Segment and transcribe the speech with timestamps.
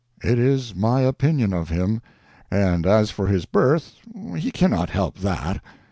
[0.23, 2.01] "It is my opinion of him;
[2.49, 3.93] and as for his birth,
[4.35, 5.61] he cannot help that.